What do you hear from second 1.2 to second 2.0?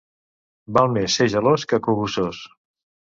gelós que